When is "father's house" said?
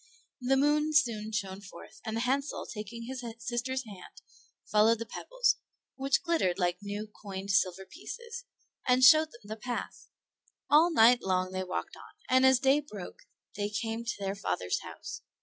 14.33-15.21